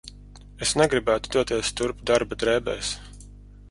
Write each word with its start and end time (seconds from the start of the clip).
Es 0.67 0.71
negribētu 0.81 1.33
doties 1.37 1.71
turp 1.83 2.03
darba 2.13 2.43
drēbēs. 2.45 2.95